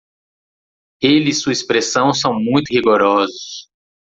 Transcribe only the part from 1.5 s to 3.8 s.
expressão são muito rigorosos